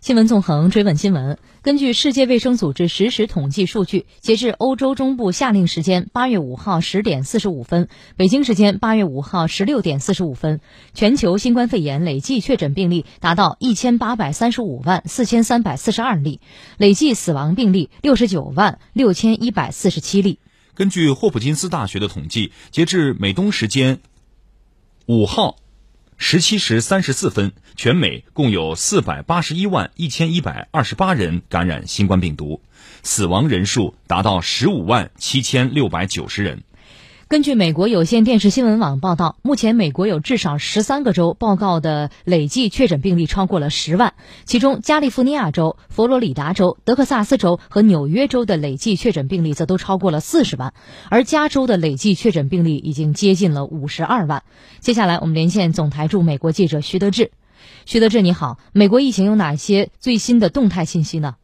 [0.00, 1.38] 新闻纵横追问新闻。
[1.60, 10.60] 根据世界卫生组织实时统计数据，截至欧洲中部夏令时间八月五号十点四十五分，北京时间八月五号十六点四十五分，
[10.94, 16.40] 全球新冠肺炎累计确诊病例达到一千八百三十五万四千三百四十二例，
[16.76, 20.38] 累计死亡病例六十九万六千一百四十七例。
[20.74, 23.98] 根据霍普金斯大学的统计，截至美东时间
[25.06, 25.56] 五号。
[26.20, 32.60] 十七时三十四分，全美共有四百八十一万一千一百二十八人感染新冠病毒，
[33.04, 36.64] 死亡人数达到十五万七千六百九十人。
[37.28, 44.14] 根据美国有线电视新闻网报道，目前美国有至少十三个州报告的累计确诊病例超过了十万，
[44.46, 50.72] 其中加利福尼亚州、佛罗里达州、德克萨斯州和纽约州的累计确诊病例则都超过了四十万，
[51.10, 54.42] 而加州的累计确诊病例已经接近了五十二万。
[54.80, 57.32] 接下来，我们连线总台驻美国记者徐德志。
[57.84, 61.34] 徐德志，你好，美国疫情有哪些最新的动态信息呢？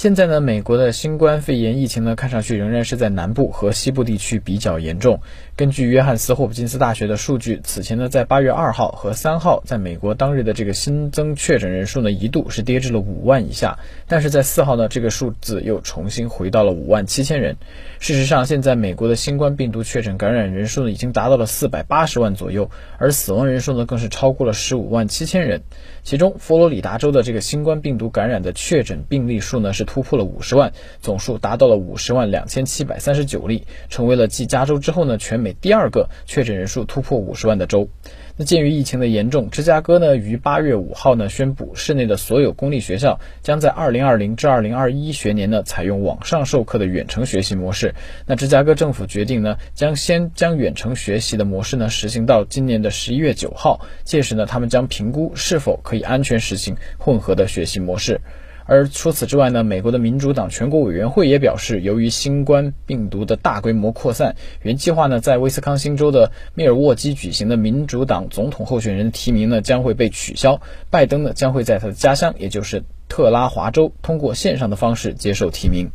[0.00, 5.20] 现在呢，美国的新冠肺炎疫情呢，看上去仍然是在南部和西部地区比较严重。
[5.56, 13.78] 根据约翰斯霍普金斯大学的数据，此前呢，在八月二号和三号，在美国当日的这个新增确诊人数呢，一度是跌至了五万以下。
[14.08, 17.58] 但是在四号呢，这个数字又重新回到了五万七千人。
[17.98, 25.60] 事实上，现在美国的新冠病毒确诊感染人数呢，已经达到了四百八十万左右，而死亡人数呢，更是超过了十五万七千人。
[26.02, 35.52] 其中，佛罗里达州的这个新冠病毒感染的确诊病例数呢，是突破了五十万，总数达到了五十万两千七百三十九例，成为了继加州之后呢，全美。
[35.60, 37.88] 第二个确诊人数突破五十万的州，
[38.36, 47.92] 那鉴于疫情的严重，芝加哥呢于八月五号呢宣布，市内的所有公立学校将在二零二零至二零二一学年呢采用网上授课的远程学习模式。
[48.26, 58.20] 那芝加哥政府决定呢，将先将远程学习的模式呢实行到今年的十一月九号，届时呢他们将评估是否可以安全实行混合的学习模式。
[58.66, 70.60] 而除此之外呢，美国的民主党全国委员会也表示，由于新冠病毒的大规模扩散，原计划呢在威斯康星州的密尔沃基举行的民主党总统候选人提名呢将会被取消，
[70.90, 75.90] 拜登呢将会在他的家乡，也就是特拉华州，通过线上的方式接受提名。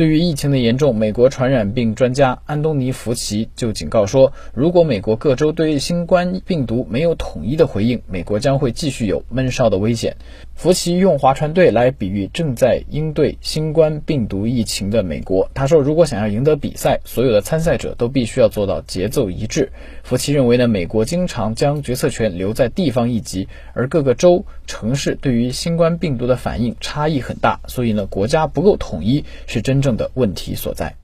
[0.00, 10.16] 对于疫情的严重，美国传染病专家安东尼·福奇就警告说，如果美国各州对新冠病毒没有统一的回应，美国将会继续有闷烧的危险。
[10.54, 15.50] 福奇用划船队来比喻正在应对新冠病毒疫情的美国。
[15.52, 19.70] 他说，如果想要赢得比赛，所有的参赛者都必须要做到节奏一致。
[20.02, 29.89] 福奇认为呢，美国经常将决策权留在地方一级，而各个州、城市对于新冠病毒的反应差异很大，所以呢，国家不够统一是真正。
[29.96, 31.00] 的问题所在。